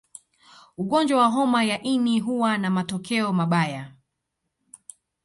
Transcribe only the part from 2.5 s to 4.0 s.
na matokeo mabaya